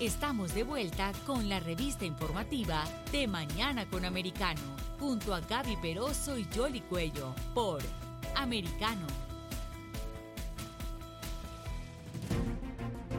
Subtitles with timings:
[0.00, 4.62] Estamos de vuelta con la revista informativa de Mañana con Americano,
[4.98, 7.82] junto a Gaby Peroso y Jolly Cuello, por
[8.34, 9.06] Americano.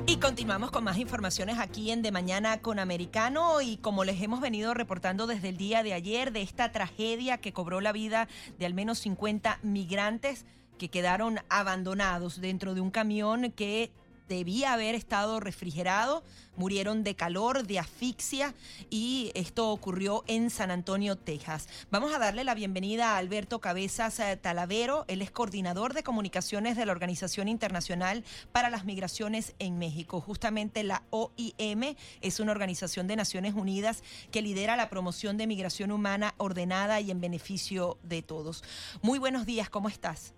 [0.07, 4.41] Y continuamos con más informaciones aquí en De Mañana con Americano y como les hemos
[4.41, 8.27] venido reportando desde el día de ayer de esta tragedia que cobró la vida
[8.57, 10.47] de al menos 50 migrantes
[10.79, 13.91] que quedaron abandonados dentro de un camión que
[14.31, 16.23] debía haber estado refrigerado,
[16.55, 18.53] murieron de calor, de asfixia
[18.89, 21.67] y esto ocurrió en San Antonio, Texas.
[21.91, 26.77] Vamos a darle la bienvenida a Alberto Cabezas eh, Talavero, él es coordinador de comunicaciones
[26.77, 28.23] de la Organización Internacional
[28.53, 30.21] para las Migraciones en México.
[30.21, 35.91] Justamente la OIM es una organización de Naciones Unidas que lidera la promoción de migración
[35.91, 38.63] humana ordenada y en beneficio de todos.
[39.01, 40.33] Muy buenos días, ¿cómo estás?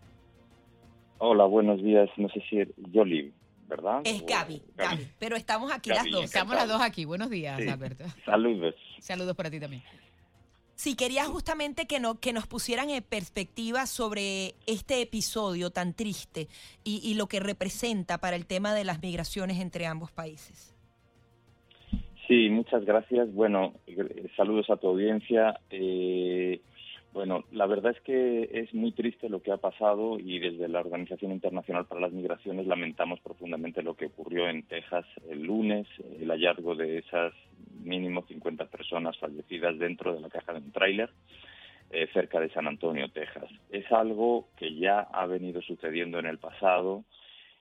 [1.20, 2.10] Hola, buenos días.
[2.18, 2.58] No sé si.
[3.76, 4.02] ¿Verdad?
[4.04, 6.26] Es Gaby, Gaby, pero estamos aquí las dos.
[6.26, 7.06] Estamos las dos aquí.
[7.06, 8.06] Buenos días, Alberto.
[8.24, 8.76] Saludos.
[9.00, 9.84] Saludos para ti también.
[10.76, 16.48] Sí, quería justamente que, no, que nos pusieran en perspectiva sobre este episodio tan triste
[16.84, 20.76] y, y lo que representa para el tema de las migraciones entre ambos países.
[22.28, 23.34] Sí, muchas gracias.
[23.34, 25.60] Bueno, eh, saludos a tu audiencia.
[25.70, 26.62] Eh,
[27.14, 30.80] bueno, la verdad es que es muy triste lo que ha pasado y desde la
[30.80, 35.88] Organización Internacional para las Migraciones lamentamos profundamente lo que ocurrió en Texas el lunes,
[36.20, 37.34] el hallazgo de esas
[37.84, 41.12] mínimo 50 personas fallecidas dentro de la caja de un tráiler
[41.92, 43.50] eh, cerca de San Antonio, Texas.
[43.70, 47.04] Es algo que ya ha venido sucediendo en el pasado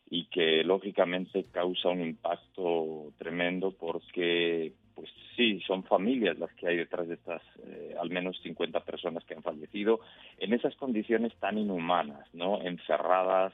[0.09, 4.73] y que lógicamente causa un impacto tremendo porque
[5.03, 9.25] pues sí, son familias las que hay detrás de estas eh, al menos 50 personas
[9.25, 9.99] que han fallecido
[10.39, 12.63] en esas condiciones tan inhumanas, ¿no?
[12.63, 13.53] Encerradas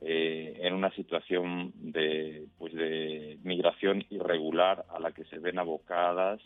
[0.00, 6.40] eh, en una situación de, pues de migración irregular a la que se ven abocadas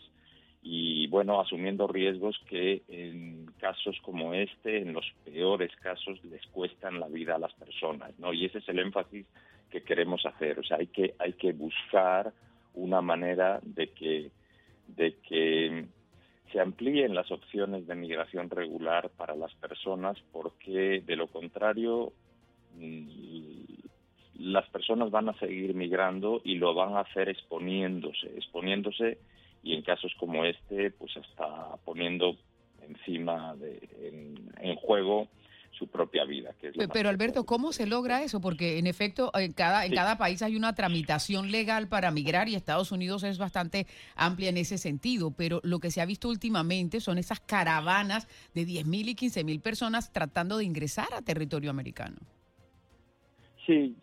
[0.61, 6.99] y, bueno, asumiendo riesgos que en casos como este, en los peores casos, les cuestan
[6.99, 8.33] la vida a las personas, ¿no?
[8.33, 9.25] Y ese es el énfasis
[9.71, 10.59] que queremos hacer.
[10.59, 12.31] O sea, hay que, hay que buscar
[12.77, 14.31] una manera de que,
[14.87, 15.85] de que
[16.51, 22.13] se amplíen las opciones de migración regular para las personas porque de lo contrario
[22.75, 23.63] mm,
[24.39, 29.17] las personas van a seguir migrando y lo van a hacer exponiéndose, exponiéndose
[29.63, 32.37] y en casos como este pues hasta poniendo
[32.87, 35.27] encima de, en, en juego
[35.77, 36.53] su propia vida.
[36.93, 38.41] Pero Alberto, ¿cómo se logra eso?
[38.41, 42.55] Porque en efecto, en cada, en cada país hay una tramitación legal para migrar y
[42.55, 46.99] Estados Unidos es bastante amplia en ese sentido, pero lo que se ha visto últimamente
[46.99, 52.17] son esas caravanas de 10.000 y 15.000 personas tratando de ingresar a territorio americano.
[53.65, 53.95] Sí,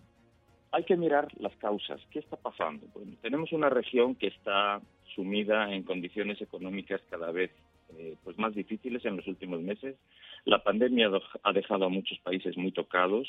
[0.71, 2.01] hay que mirar las causas.
[2.11, 2.87] ¿Qué está pasando?
[2.95, 4.81] Bueno, tenemos una región que está
[5.15, 7.51] sumida en condiciones económicas cada vez
[7.99, 9.97] eh, pues más difíciles en los últimos meses.
[10.45, 11.11] La pandemia
[11.43, 13.29] ha dejado a muchos países muy tocados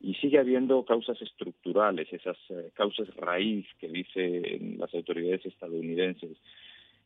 [0.00, 6.36] y sigue habiendo causas estructurales, esas eh, causas raíz que dicen las autoridades estadounidenses,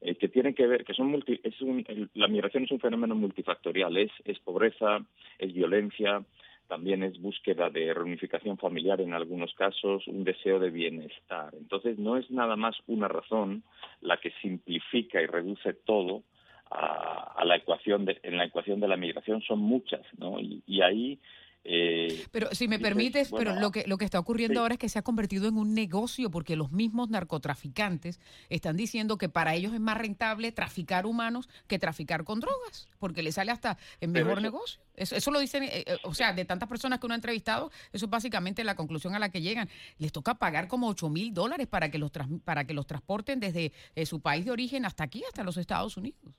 [0.01, 1.85] eh, que tienen que ver, que son multi, es un,
[2.15, 5.05] la migración es un fenómeno multifactorial, es, es pobreza,
[5.39, 6.25] es violencia,
[6.71, 11.53] también es búsqueda de reunificación familiar en algunos casos, un deseo de bienestar.
[11.55, 13.65] Entonces no es nada más una razón
[14.01, 16.23] la que simplifica y reduce todo
[16.71, 20.39] a, la ecuación de, en la ecuación de la migración son muchas, ¿no?
[20.41, 21.21] Y, ahí
[21.63, 24.89] eh, pero si me permites, pero lo que lo que está ocurriendo ahora es que
[24.89, 29.75] se ha convertido en un negocio porque los mismos narcotraficantes están diciendo que para ellos
[29.75, 34.41] es más rentable traficar humanos que traficar con drogas, porque les sale hasta el mejor
[34.41, 34.81] negocio.
[34.95, 38.07] Eso, lo dicen, eh, eh, o sea, de tantas personas que uno ha entrevistado, eso
[38.07, 39.69] es básicamente la conclusión a la que llegan.
[39.99, 42.11] Les toca pagar como 8 mil dólares para que los
[42.43, 43.71] para que los transporten desde
[44.07, 46.35] su país de origen hasta aquí, hasta los Estados Unidos.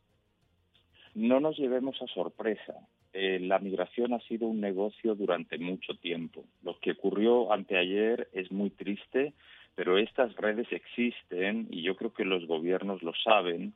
[1.13, 2.73] No nos llevemos a sorpresa.
[3.13, 6.45] Eh, la migración ha sido un negocio durante mucho tiempo.
[6.63, 9.33] Lo que ocurrió anteayer es muy triste,
[9.75, 13.73] pero estas redes existen y yo creo que los gobiernos lo saben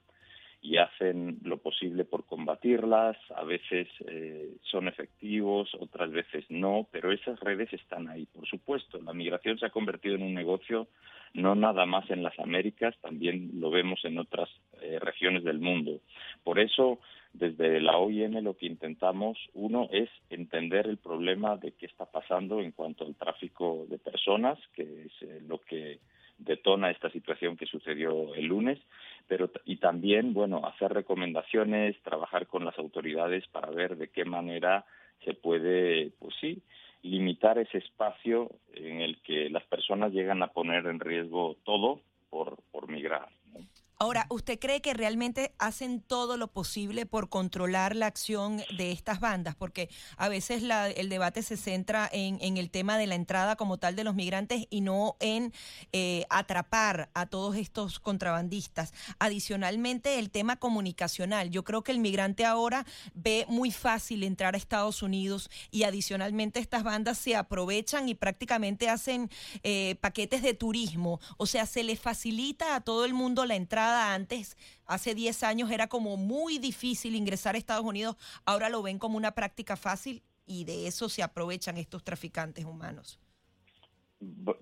[0.61, 3.17] y hacen lo posible por combatirlas.
[3.35, 8.25] A veces eh, son efectivos, otras veces no, pero esas redes están ahí.
[8.27, 10.87] Por supuesto, la migración se ha convertido en un negocio
[11.35, 14.49] no nada más en las Américas, también lo vemos en otras
[14.81, 15.99] eh, regiones del mundo.
[16.43, 16.99] Por eso,
[17.37, 22.61] desde la OIM lo que intentamos, uno, es entender el problema de qué está pasando
[22.61, 25.99] en cuanto al tráfico de personas, que es eh, lo que
[26.37, 28.79] detona esta situación que sucedió el lunes,
[29.27, 34.85] pero y también, bueno, hacer recomendaciones, trabajar con las autoridades para ver de qué manera
[35.23, 36.61] se puede, pues sí,
[37.01, 42.57] limitar ese espacio en el que las personas llegan a poner en riesgo todo por,
[42.71, 43.29] por migrar.
[43.97, 49.21] Ahora, ¿usted cree que realmente hacen todo lo posible por controlar la acción de estas
[49.21, 49.55] bandas?
[49.55, 50.63] Porque a veces
[50.97, 54.67] el debate se centra en, el tema de la entrada como tal de los migrantes
[54.69, 55.53] y no en
[55.93, 58.93] eh, atrapar a todos estos contrabandistas.
[59.17, 61.49] Adicionalmente, el tema comunicacional.
[61.49, 66.59] Yo creo que el migrante ahora ve muy fácil entrar a Estados Unidos y adicionalmente
[66.59, 69.29] estas bandas se aprovechan y prácticamente hacen
[69.63, 71.21] eh, paquetes de turismo.
[71.37, 75.71] O sea, se le facilita a todo el mundo la entrada antes, hace 10 años
[75.71, 78.15] era como muy difícil ingresar a Estados Unidos,
[78.45, 83.19] ahora lo ven como una práctica fácil y de eso se aprovechan estos traficantes humanos.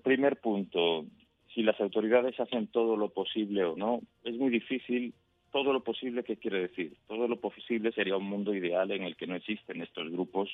[0.02, 1.06] Primer punto,
[1.54, 5.14] si las autoridades hacen todo lo posible o no, es muy difícil.
[5.52, 6.96] Todo lo posible, ¿qué quiere decir?
[7.06, 10.50] Todo lo posible sería un mundo ideal en el que no existen estos grupos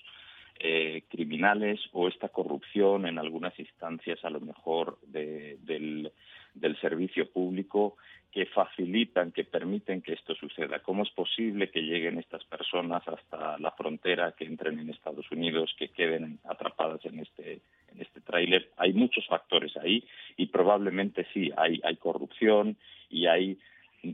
[0.58, 6.12] eh, criminales o esta corrupción en algunas instancias, a lo mejor, del,
[6.54, 7.96] del servicio público
[8.30, 10.80] que facilitan, que permiten que esto suceda.
[10.80, 15.74] ¿Cómo es posible que lleguen estas personas hasta la frontera, que entren en Estados Unidos,
[15.76, 17.60] que queden atrapadas en este,
[17.92, 18.70] en este tráiler?
[18.76, 20.04] Hay muchos factores ahí
[20.36, 22.76] y probablemente sí, hay, hay corrupción
[23.08, 23.58] y hay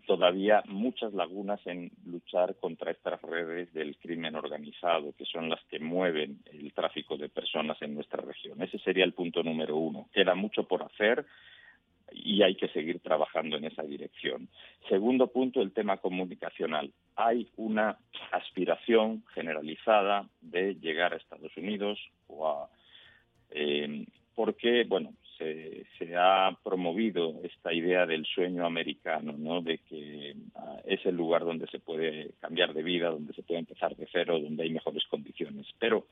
[0.06, 5.78] todavía muchas lagunas en luchar contra estas redes del crimen organizado, que son las que
[5.78, 8.60] mueven el tráfico de personas en nuestra región.
[8.62, 10.08] Ese sería el punto número uno.
[10.12, 11.24] Queda mucho por hacer
[12.24, 14.48] y hay que seguir trabajando en esa dirección.
[14.88, 16.92] Segundo punto, el tema comunicacional.
[17.14, 17.98] Hay una
[18.32, 22.68] aspiración generalizada de llegar a Estados Unidos o a,
[23.50, 25.86] eh, porque, bueno, se,
[26.16, 29.60] ha promovido esta idea del sueño americano, ¿no?
[29.60, 33.60] De que ah, es el lugar donde se puede cambiar de vida, donde se puede
[33.60, 35.66] empezar de cero, donde hay mejores condiciones.
[35.78, 36.06] Pero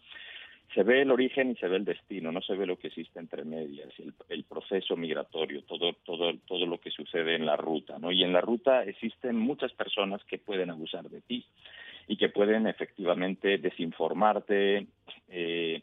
[0.74, 3.20] se ve el origen y se ve el destino, no se ve lo que existe
[3.20, 3.92] entre medias,
[4.28, 8.10] el, proceso migratorio, todo, todo, todo lo que sucede en la ruta, ¿no?
[8.10, 11.46] Y en la ruta existen muchas personas que pueden abusar de ti
[12.08, 14.86] y que pueden efectivamente desinformarte,
[15.28, 15.82] eh,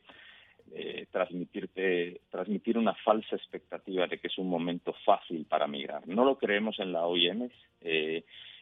[0.73, 6.07] eh, transmitirte, transmitir una falsa expectativa de que es un momento fácil para migrar.
[6.07, 7.49] No lo creemos en la OIM.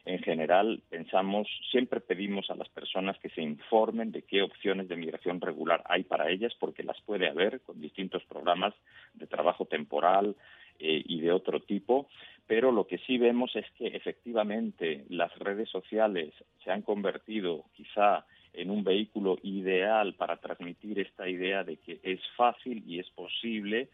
[0.09, 4.95] En general pensamos, siempre pedimos a las personas que se informen de qué opciones de
[4.95, 8.73] migración regular hay para ellas, porque las puede haber con distintos programas
[9.13, 10.35] de trabajo temporal
[10.79, 12.07] eh, y de otro tipo,
[12.47, 16.33] pero lo que sí vemos es que efectivamente las redes sociales
[16.63, 22.19] se han convertido quizá en un vehículo ideal para transmitir esta idea de que es
[22.35, 23.89] fácil y es posible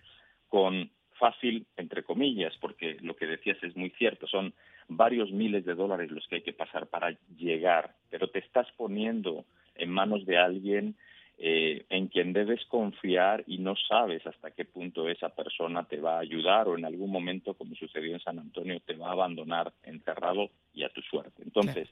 [0.47, 4.53] con fácil entre comillas, porque lo que decías es muy cierto, son
[4.87, 9.45] varios miles de dólares los que hay que pasar para llegar, pero te estás poniendo
[9.75, 10.95] en manos de alguien
[11.37, 16.15] eh, en quien debes confiar y no sabes hasta qué punto esa persona te va
[16.15, 19.73] a ayudar o en algún momento, como sucedió en San Antonio, te va a abandonar
[19.83, 21.43] encerrado y a tu suerte.
[21.43, 21.89] Entonces,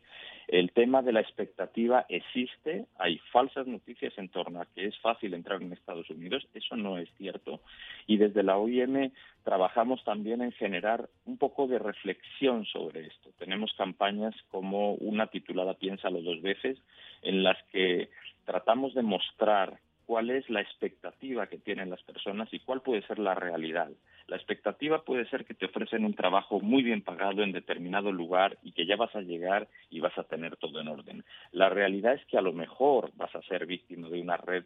[0.47, 5.33] el tema de la expectativa existe, hay falsas noticias en torno a que es fácil
[5.33, 7.61] entrar en Estados Unidos, eso no es cierto,
[8.07, 9.11] y desde la OIM
[9.43, 13.31] trabajamos también en generar un poco de reflexión sobre esto.
[13.37, 16.77] Tenemos campañas como una titulada Piénsalo dos veces,
[17.21, 18.09] en las que
[18.45, 23.19] tratamos de mostrar cuál es la expectativa que tienen las personas y cuál puede ser
[23.19, 23.89] la realidad.
[24.27, 28.57] La expectativa puede ser que te ofrecen un trabajo muy bien pagado en determinado lugar
[28.63, 31.25] y que ya vas a llegar y vas a tener todo en orden.
[31.51, 34.65] La realidad es que a lo mejor vas a ser víctima de una red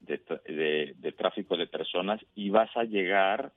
[0.00, 3.52] de, de tráfico de personas y vas a llegar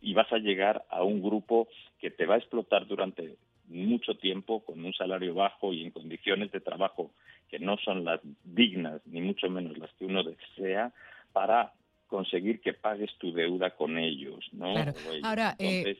[0.00, 1.68] y vas a llegar a un grupo
[1.98, 3.36] que te va a explotar durante
[3.68, 7.10] mucho tiempo con un salario bajo y en condiciones de trabajo
[7.48, 10.92] que no son las dignas, ni mucho menos las que uno desea,
[11.32, 11.72] para
[12.06, 14.74] conseguir que pagues tu deuda con ellos, ¿no?
[15.22, 15.96] Ahora, eh,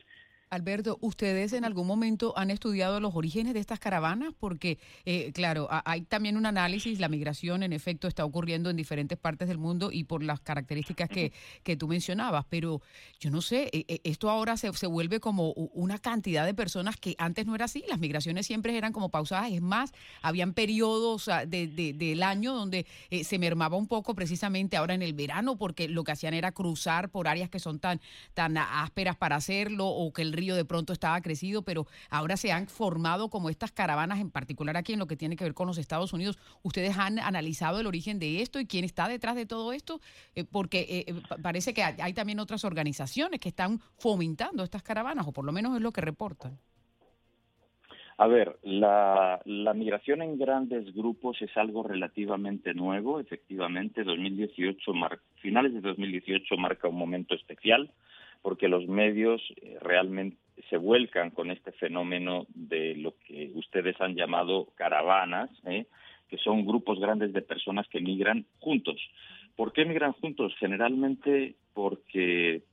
[0.49, 4.33] Alberto, ¿ustedes en algún momento han estudiado los orígenes de estas caravanas?
[4.39, 9.17] Porque, eh, claro, hay también un análisis, la migración en efecto está ocurriendo en diferentes
[9.17, 12.81] partes del mundo y por las características que, que tú mencionabas, pero
[13.19, 16.95] yo no sé, eh, eh, esto ahora se, se, vuelve como una cantidad de personas
[16.95, 21.29] que antes no era así, las migraciones siempre eran como pausadas, es más, habían periodos
[21.47, 22.85] de, del año donde
[23.23, 27.09] se mermaba un poco precisamente ahora en el verano porque lo que hacían era cruzar
[27.09, 27.99] por áreas que son tan,
[28.33, 32.51] tan ásperas para hacerlo o que el río de pronto estaba crecido, pero ahora se
[32.51, 35.67] han formado como estas caravanas, en particular aquí en lo que tiene que ver con
[35.67, 36.37] los Estados Unidos.
[36.63, 39.99] ¿Ustedes han analizado el origen de esto y quién está detrás de todo esto?
[40.35, 45.27] Eh, porque eh, eh, parece que hay también otras organizaciones que están fomentando estas caravanas,
[45.27, 46.57] o por lo menos es lo que reportan.
[48.19, 49.39] A ver, la,
[49.75, 53.19] migración en grandes grupos es algo relativamente nuevo.
[53.19, 54.91] Efectivamente, 2018,
[55.35, 57.91] finales de 2018 marca un momento especial
[58.41, 60.37] porque los medios eh, realmente
[60.69, 65.85] se vuelcan con este fenómeno de lo que ustedes han llamado caravanas, ¿eh?
[66.29, 68.97] que son grupos grandes de personas que migran juntos.
[69.55, 70.53] ¿Por qué migran juntos?
[70.59, 72.63] Generalmente porque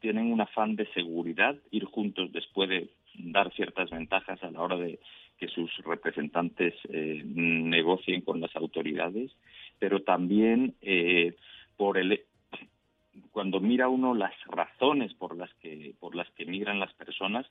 [0.00, 2.88] tienen un afán de seguridad, ir juntos después de
[3.18, 4.98] dar ciertas ventajas a la hora de
[5.38, 9.32] que sus representantes eh, negocien con las autoridades,
[9.78, 11.34] pero también eh,
[11.76, 12.20] por el
[13.32, 17.46] cuando mira uno las razones por las que por las que migran las personas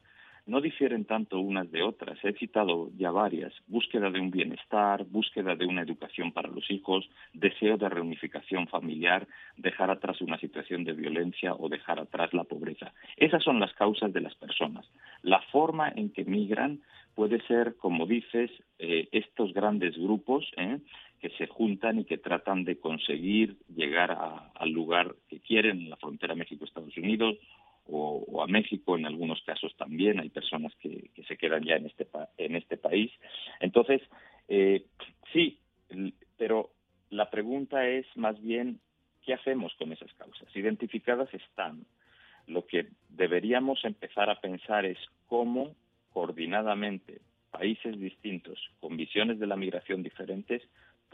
[0.45, 2.19] no difieren tanto unas de otras.
[2.23, 3.53] He citado ya varias.
[3.67, 9.27] Búsqueda de un bienestar, búsqueda de una educación para los hijos, deseo de reunificación familiar,
[9.55, 12.93] dejar atrás una situación de violencia o dejar atrás la pobreza.
[13.15, 14.85] Esas son las causas de las personas.
[15.21, 16.81] La forma en que migran
[17.15, 20.79] puede ser, como dices, eh, estos grandes grupos ¿eh?
[21.23, 24.11] Que se juntan y que tratan de conseguir llegar
[24.53, 27.37] al lugar que quieren, en la frontera México-Estados Unidos
[27.87, 32.05] o, a México en algunos casos también hay personas que, se quedan ya en este
[32.37, 33.09] en este país.
[33.61, 34.01] Entonces
[34.49, 34.85] eh,
[35.31, 35.59] sí
[36.37, 36.71] pero
[37.09, 38.81] la pregunta es más bien
[39.25, 41.85] qué hacemos con esas causas identificadas están.
[42.47, 45.73] Lo que deberíamos empezar a pensar es cómo
[46.11, 50.61] coordinadamente países distintos con visiones de la migración diferentes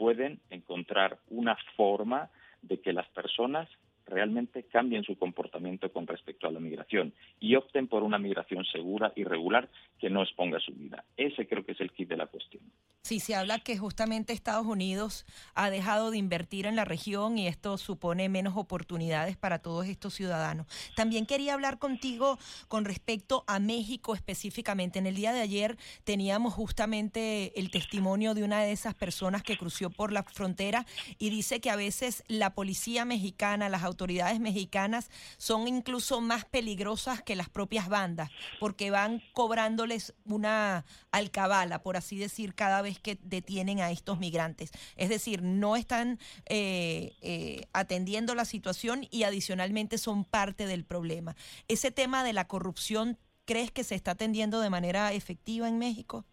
[0.00, 2.30] pueden encontrar una forma
[2.62, 3.68] de que las personas
[4.10, 9.12] realmente cambien su comportamiento con respecto a la migración y opten por una migración segura
[9.16, 11.04] y regular que no exponga su vida.
[11.16, 12.62] Ese creo que es el kit de la cuestión.
[13.02, 15.24] Sí, se habla que justamente Estados Unidos
[15.54, 20.14] ha dejado de invertir en la región y esto supone menos oportunidades para todos estos
[20.14, 20.66] ciudadanos.
[20.96, 22.38] También quería hablar contigo
[22.68, 24.98] con respecto a México específicamente.
[24.98, 29.56] En el día de ayer teníamos justamente el testimonio de una de esas personas que
[29.56, 30.84] cruzó por la frontera
[31.18, 33.99] y dice que a veces la policía mexicana, las autoridades
[34.40, 41.96] mexicanas son incluso más peligrosas que las propias bandas porque van cobrándoles una alcabala, por
[41.96, 44.70] así decir, cada vez que detienen a estos migrantes.
[44.96, 51.36] Es decir, no están eh, eh, atendiendo la situación y adicionalmente son parte del problema.
[51.68, 56.24] Ese tema de la corrupción, ¿crees que se está atendiendo de manera efectiva en México?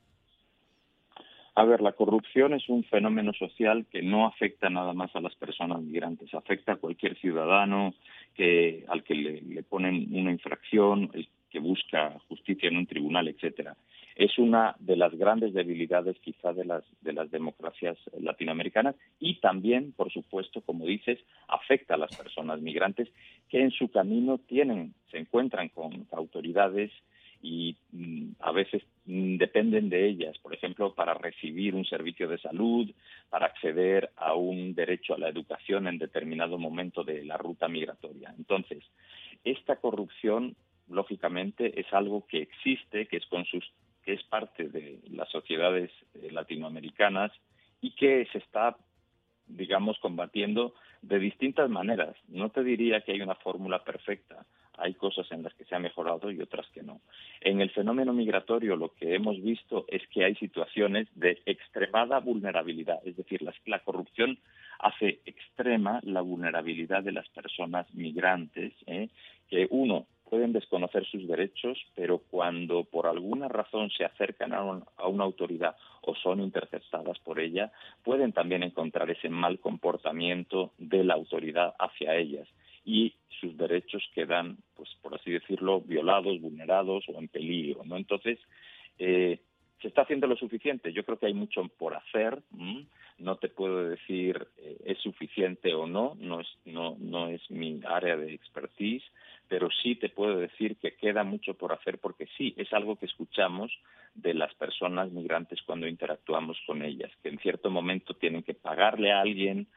[1.57, 5.33] A ver, la corrupción es un fenómeno social que no afecta nada más a las
[5.33, 7.95] personas migrantes, afecta a cualquier ciudadano
[8.35, 11.11] que al que le, ponen una infracción,
[11.49, 13.75] que busca justicia en un tribunal, etcétera.
[14.15, 19.93] Es una de las grandes debilidades quizá de las, de las democracias latinoamericanas y también,
[19.93, 23.09] por supuesto, como dices, afecta a las personas migrantes
[23.49, 26.91] que en su camino tienen, se encuentran con autoridades
[27.41, 32.37] y mm, a veces mm, dependen de ellas, por ejemplo, para recibir un servicio de
[32.37, 32.89] salud,
[33.29, 38.33] para acceder a un derecho a la educación en determinado momento de la ruta migratoria.
[38.37, 38.83] Entonces,
[39.43, 40.55] esta corrupción,
[40.89, 43.63] lógicamente, es algo que existe, que es con sus
[44.07, 47.29] que es parte de las sociedades eh, latinoamericanas
[47.81, 48.77] y que se está,
[49.47, 52.15] digamos, combatiendo de distintas maneras.
[52.29, 54.45] No te diría que hay una fórmula perfecta.
[54.77, 57.01] Hay cosas en las que se ha mejorado y otras que no.
[57.41, 62.99] En el fenómeno migratorio lo que hemos visto es que hay situaciones de extremada vulnerabilidad,
[63.05, 64.37] es decir, la, la corrupción
[64.79, 69.09] hace extrema la vulnerabilidad de las personas migrantes, ¿eh?
[69.49, 74.61] que uno pueden desconocer sus derechos, pero cuando por alguna razón se acercan a,
[75.07, 77.71] una autoridad o son interceptadas por ella,
[78.03, 82.47] pueden también encontrar ese mal comportamiento de la autoridad hacia ellas
[82.87, 87.83] y sus derechos quedan, pues por así decirlo, violados, vulnerados o en peligro.
[87.83, 87.97] ¿no?
[87.97, 88.39] Entonces,
[88.97, 89.41] eh,
[89.81, 90.91] ¿Se está haciendo lo suficiente?
[90.91, 92.41] Yo creo que hay mucho por hacer.
[93.19, 97.79] No te puedo decir eh, es suficiente o no, no es, no, no es mi
[97.87, 99.03] área de expertise,
[99.47, 103.05] pero sí te puedo decir que queda mucho por hacer porque sí, es algo que
[103.05, 103.71] escuchamos
[104.15, 109.11] de las personas migrantes cuando interactuamos con ellas, que en cierto momento tienen que pagarle
[109.11, 109.67] a alguien,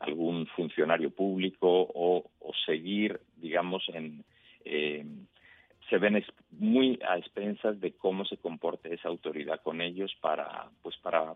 [0.00, 2.24] algún funcionario público o,
[2.66, 4.24] seguir, digamos, en...
[4.64, 5.04] Eh,
[5.88, 10.96] se ven muy a expensas de cómo se comporte esa autoridad con ellos para, pues
[10.98, 11.34] para,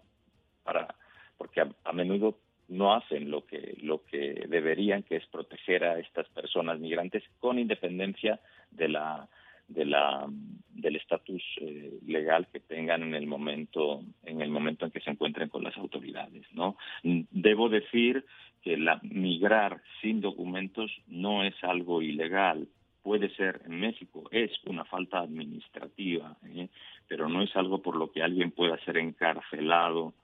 [0.62, 0.94] para,
[1.36, 6.28] porque a, menudo no hacen lo que lo que deberían, que es proteger a estas
[6.28, 8.38] personas migrantes con independencia
[8.70, 9.28] de la
[9.68, 10.26] de la
[10.70, 15.10] del estatus eh, legal que tengan en el momento en el momento en que se
[15.10, 18.24] encuentren con las autoridades no debo decir
[18.62, 22.68] que la migrar sin documentos no es algo ilegal
[23.04, 26.68] puede ser en México, es una falta administrativa, ¿eh?
[27.06, 30.14] pero no es algo por lo que alguien pueda ser encarcelado,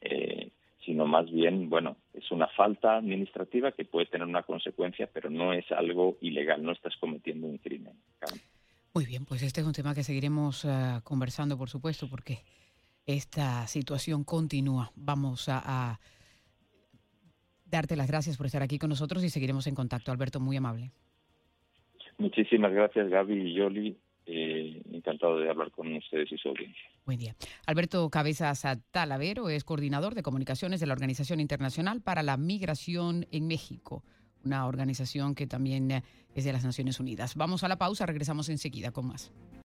[0.00, 0.50] eh,
[0.84, 5.52] sino más bien, bueno, es una falta administrativa que puede tener una consecuencia, pero no
[5.52, 7.94] es algo ilegal, no estás cometiendo un crimen.
[8.94, 12.44] Muy bien, pues este es un tema que seguiremos uh, conversando, por supuesto, porque
[13.06, 14.92] esta situación continúa.
[14.96, 16.00] Vamos a, a,
[17.64, 20.10] darte las gracias por estar aquí con nosotros y seguiremos en contacto.
[20.10, 20.90] Alberto, muy amable.
[22.18, 23.98] Muchísimas gracias, Gaby y Yoli.
[24.30, 26.82] Eh, encantado de hablar con ustedes y su audiencia.
[27.06, 27.34] Buen día.
[27.66, 33.46] Alberto Cabezas Talavero es coordinador de comunicaciones de la Organización Internacional para la Migración en
[33.46, 34.04] México,
[34.44, 36.02] una organización que también
[36.34, 37.34] es de las Naciones Unidas.
[37.34, 39.30] Vamos a la pausa, regresamos enseguida con más.